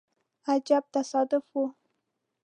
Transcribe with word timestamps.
عجیب 0.51 0.83
تصادف 0.95 1.43
وو. 1.53 1.63